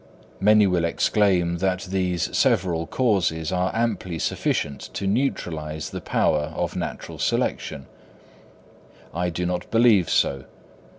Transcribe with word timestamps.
Many 0.39 0.65
will 0.65 0.83
exclaim 0.83 1.59
that 1.59 1.81
these 1.83 2.35
several 2.35 2.87
causes 2.87 3.51
are 3.51 3.69
amply 3.71 4.17
sufficient 4.17 4.81
to 4.95 5.05
neutralise 5.05 5.91
the 5.91 6.01
power 6.01 6.51
of 6.55 6.75
natural 6.75 7.19
selection. 7.19 7.85
I 9.13 9.29
do 9.29 9.45
not 9.45 9.69
believe 9.69 10.09
so. 10.09 10.45